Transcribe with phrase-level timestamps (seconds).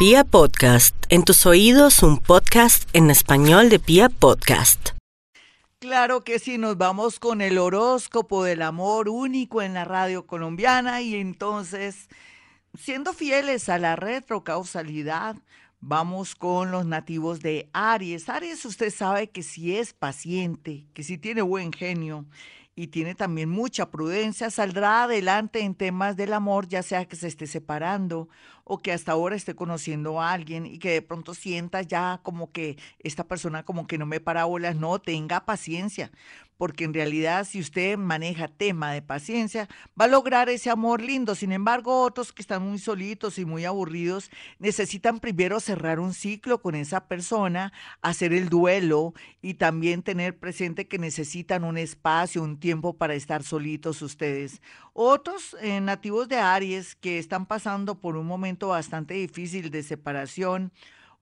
[0.00, 4.92] Pia Podcast, en tus oídos un podcast en español de Pia Podcast.
[5.78, 11.02] Claro que sí, nos vamos con el horóscopo del amor único en la radio colombiana
[11.02, 12.08] y entonces,
[12.78, 15.36] siendo fieles a la retrocausalidad,
[15.80, 18.30] vamos con los nativos de Aries.
[18.30, 22.24] Aries, usted sabe que si es paciente, que si tiene buen genio,
[22.74, 27.28] y tiene también mucha prudencia, saldrá adelante en temas del amor, ya sea que se
[27.28, 28.28] esté separando
[28.64, 32.52] o que hasta ahora esté conociendo a alguien y que de pronto sienta ya como
[32.52, 36.10] que esta persona como que no me para bolas, no, tenga paciencia,
[36.60, 39.66] porque en realidad si usted maneja tema de paciencia,
[39.98, 41.34] va a lograr ese amor lindo.
[41.34, 46.60] Sin embargo, otros que están muy solitos y muy aburridos necesitan primero cerrar un ciclo
[46.60, 52.60] con esa persona, hacer el duelo y también tener presente que necesitan un espacio, un
[52.60, 54.60] tiempo para estar solitos ustedes.
[54.92, 60.72] Otros eh, nativos de Aries que están pasando por un momento bastante difícil de separación,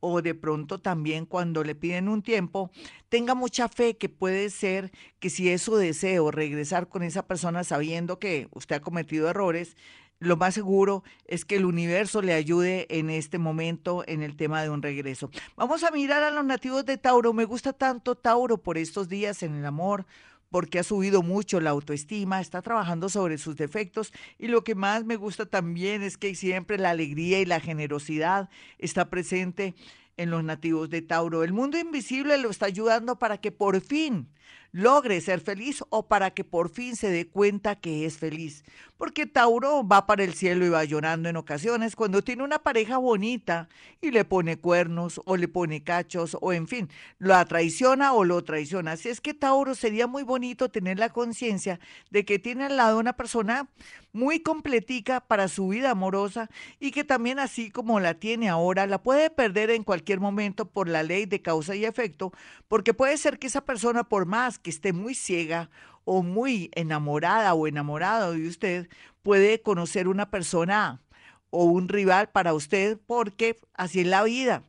[0.00, 2.70] o de pronto también cuando le piden un tiempo,
[3.08, 7.64] tenga mucha fe que puede ser que si es su deseo regresar con esa persona
[7.64, 9.76] sabiendo que usted ha cometido errores,
[10.20, 14.62] lo más seguro es que el universo le ayude en este momento en el tema
[14.62, 15.30] de un regreso.
[15.56, 17.32] Vamos a mirar a los nativos de Tauro.
[17.32, 20.06] Me gusta tanto Tauro por estos días en el amor,
[20.50, 25.04] porque ha subido mucho la autoestima, está trabajando sobre sus defectos y lo que más
[25.04, 29.74] me gusta también es que siempre la alegría y la generosidad está presente
[30.16, 31.44] en los nativos de Tauro.
[31.44, 34.28] El mundo invisible lo está ayudando para que por fin
[34.72, 38.64] logre ser feliz o para que por fin se dé cuenta que es feliz.
[38.96, 42.98] Porque Tauro va para el cielo y va llorando en ocasiones cuando tiene una pareja
[42.98, 43.68] bonita
[44.00, 48.42] y le pone cuernos o le pone cachos o en fin, lo traiciona o lo
[48.42, 48.92] traiciona.
[48.92, 51.78] Así es que Tauro sería muy bonito tener la conciencia
[52.10, 53.68] de que tiene al lado una persona
[54.12, 56.48] muy completica para su vida amorosa
[56.80, 60.88] y que también así como la tiene ahora, la puede perder en cualquier momento por
[60.88, 62.32] la ley de causa y efecto,
[62.66, 65.70] porque puede ser que esa persona por más que esté muy ciega
[66.04, 68.88] o muy enamorada o enamorado de usted,
[69.22, 71.02] puede conocer una persona
[71.50, 74.64] o un rival para usted porque así es la vida.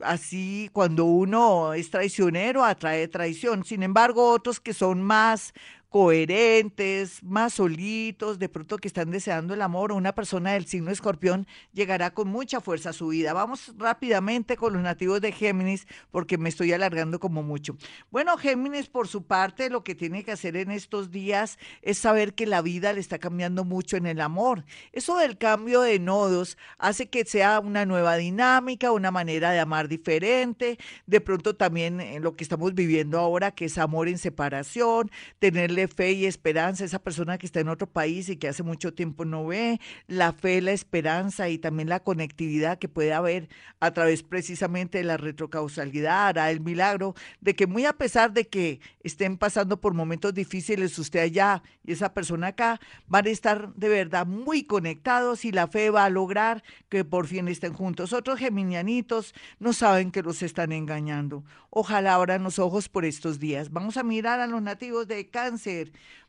[0.00, 3.64] Así cuando uno es traicionero atrae traición.
[3.64, 5.52] Sin embargo, otros que son más
[5.94, 11.46] coherentes, más solitos, de pronto que están deseando el amor, una persona del signo escorpión
[11.72, 13.32] llegará con mucha fuerza a su vida.
[13.32, 17.76] Vamos rápidamente con los nativos de Géminis, porque me estoy alargando como mucho.
[18.10, 22.34] Bueno, Géminis, por su parte, lo que tiene que hacer en estos días es saber
[22.34, 24.64] que la vida le está cambiando mucho en el amor.
[24.90, 29.86] Eso del cambio de nodos hace que sea una nueva dinámica, una manera de amar
[29.86, 30.76] diferente.
[31.06, 35.83] De pronto también en lo que estamos viviendo ahora, que es amor en separación, tenerle
[35.88, 39.24] fe y esperanza, esa persona que está en otro país y que hace mucho tiempo
[39.24, 43.48] no ve, la fe, la esperanza y también la conectividad que puede haber
[43.80, 48.46] a través precisamente de la retrocausalidad, hará el milagro de que muy a pesar de
[48.48, 53.74] que estén pasando por momentos difíciles usted allá y esa persona acá, van a estar
[53.74, 58.12] de verdad muy conectados y la fe va a lograr que por fin estén juntos.
[58.12, 61.44] Otros geminianitos no saben que los están engañando.
[61.70, 63.70] Ojalá abran los ojos por estos días.
[63.70, 65.73] Vamos a mirar a los nativos de cáncer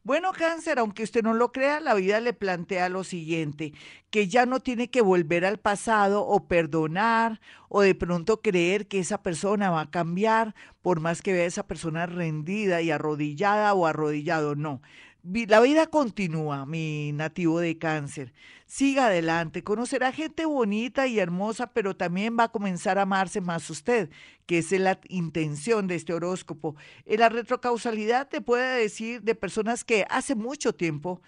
[0.04, 3.74] bueno, cáncer, aunque usted no lo crea, la vida le plantea lo siguiente,
[4.12, 9.00] que ya no tiene que volver al pasado o perdonar o de pronto creer que
[9.00, 10.54] esa persona va a cambiar
[10.84, 14.82] por más que vea a esa persona rendida y arrodillada o arrodillado, no
[15.26, 18.34] la vida continúa, mi nativo de cáncer.
[18.68, 23.70] Siga adelante, conocerá gente bonita y hermosa, pero también va a comenzar a amarse más
[23.70, 24.10] usted,
[24.46, 26.76] que es la intención de este horóscopo.
[27.06, 31.22] La retrocausalidad te puede decir de personas que hace mucho tiempo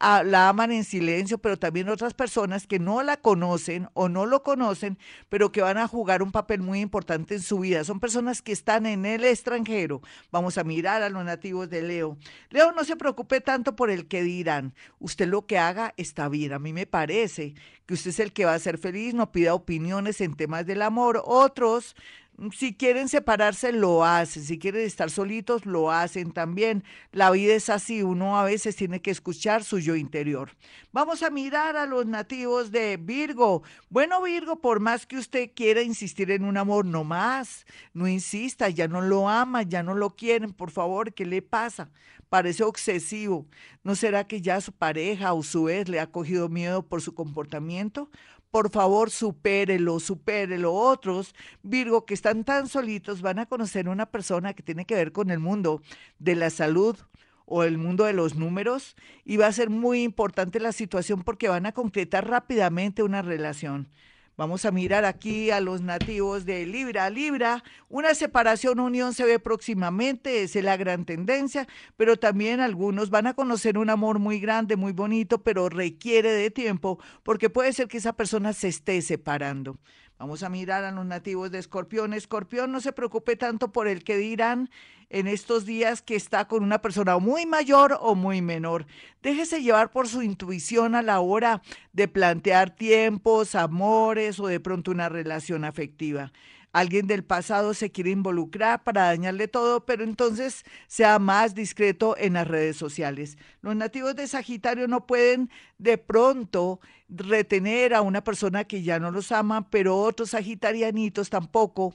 [0.00, 4.42] la aman en silencio, pero también otras personas que no la conocen o no lo
[4.42, 7.84] conocen, pero que van a jugar un papel muy importante en su vida.
[7.84, 10.00] Son personas que están en el extranjero.
[10.30, 12.16] Vamos a mirar a los nativos de Leo.
[12.48, 14.74] Leo, no se preocupe tanto por el que dirán.
[14.98, 16.54] Usted lo que haga está bien.
[16.54, 19.52] A mí me parece que usted es el que va a ser feliz, no pida
[19.52, 21.22] opiniones en temas del amor.
[21.26, 21.94] Otros
[22.52, 24.42] si quieren separarse, lo hacen.
[24.42, 26.84] Si quieren estar solitos, lo hacen también.
[27.12, 28.02] La vida es así.
[28.02, 30.52] Uno a veces tiene que escuchar su yo interior.
[30.92, 33.62] Vamos a mirar a los nativos de Virgo.
[33.90, 37.66] Bueno, Virgo, por más que usted quiera insistir en un amor, no más.
[37.92, 40.52] No insista, ya no lo ama, ya no lo quieren.
[40.52, 41.90] Por favor, ¿qué le pasa?
[42.30, 43.46] Parece obsesivo.
[43.82, 47.14] ¿No será que ya su pareja o su ex le ha cogido miedo por su
[47.14, 48.08] comportamiento?
[48.50, 50.74] Por favor, supérelo, supérelo.
[50.74, 55.12] Otros, Virgo, que están tan solitos, van a conocer una persona que tiene que ver
[55.12, 55.82] con el mundo
[56.18, 56.96] de la salud
[57.46, 61.48] o el mundo de los números y va a ser muy importante la situación porque
[61.48, 63.88] van a concretar rápidamente una relación.
[64.36, 67.62] Vamos a mirar aquí a los nativos de Libra a Libra.
[67.88, 73.34] Una separación unión se ve próximamente, es la gran tendencia, pero también algunos van a
[73.34, 77.98] conocer un amor muy grande, muy bonito, pero requiere de tiempo porque puede ser que
[77.98, 79.78] esa persona se esté separando.
[80.20, 82.12] Vamos a mirar a los nativos de Escorpión.
[82.12, 84.68] Escorpión, no se preocupe tanto por el que dirán
[85.08, 88.84] en estos días que está con una persona muy mayor o muy menor.
[89.22, 91.62] Déjese llevar por su intuición a la hora
[91.94, 96.32] de plantear tiempos, amores o de pronto una relación afectiva
[96.72, 102.34] alguien del pasado se quiere involucrar para dañarle todo, pero entonces sea más discreto en
[102.34, 103.38] las redes sociales.
[103.62, 109.10] Los nativos de Sagitario no pueden de pronto retener a una persona que ya no
[109.10, 111.94] los ama, pero otros sagitarianitos tampoco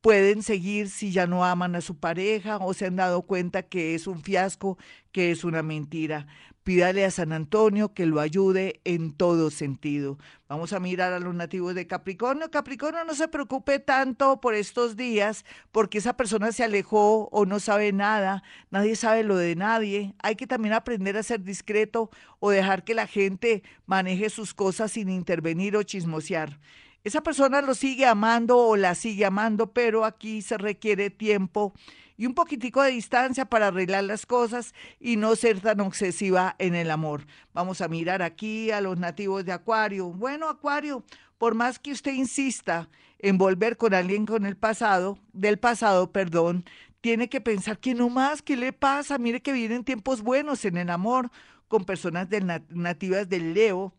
[0.00, 3.94] pueden seguir si ya no aman a su pareja o se han dado cuenta que
[3.94, 4.76] es un fiasco,
[5.12, 6.26] que es una mentira.
[6.64, 10.16] Pídale a San Antonio que lo ayude en todo sentido.
[10.48, 12.52] Vamos a mirar a los nativos de Capricornio.
[12.52, 17.58] Capricornio no se preocupe tanto por estos días porque esa persona se alejó o no
[17.58, 18.44] sabe nada.
[18.70, 20.14] Nadie sabe lo de nadie.
[20.22, 24.92] Hay que también aprender a ser discreto o dejar que la gente maneje sus cosas
[24.92, 26.60] sin intervenir o chismosear.
[27.04, 31.74] Esa persona lo sigue amando o la sigue amando, pero aquí se requiere tiempo
[32.16, 36.76] y un poquitico de distancia para arreglar las cosas y no ser tan obsesiva en
[36.76, 37.26] el amor.
[37.52, 40.10] Vamos a mirar aquí a los nativos de Acuario.
[40.12, 41.04] Bueno, Acuario,
[41.38, 42.88] por más que usted insista
[43.18, 46.64] en volver con alguien con el pasado, del pasado, perdón,
[47.00, 49.18] tiene que pensar que no más, ¿qué le pasa?
[49.18, 51.32] Mire que vienen tiempos buenos en el amor
[51.66, 52.28] con personas
[52.68, 53.92] nativas del Leo,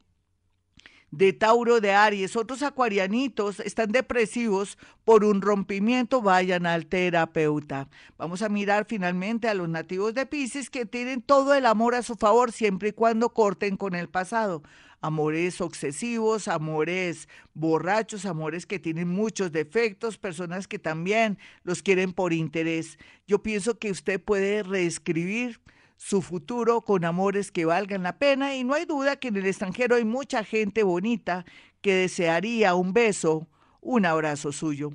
[1.14, 7.88] de Tauro de Aries, otros acuarianitos están depresivos por un rompimiento, vayan al terapeuta.
[8.18, 12.02] Vamos a mirar finalmente a los nativos de Pisces que tienen todo el amor a
[12.02, 14.64] su favor siempre y cuando corten con el pasado.
[15.02, 22.34] Amores obsesivos, amores borrachos, amores que tienen muchos defectos, personas que también los quieren por
[22.34, 22.98] interés.
[23.28, 25.60] Yo pienso que usted puede reescribir
[25.98, 29.46] su futuro con amores que valgan la pena y no hay duda que en el
[29.46, 31.46] extranjero hay mucha gente bonita
[31.82, 33.48] que desearía un beso,
[33.82, 34.92] un abrazo suyo.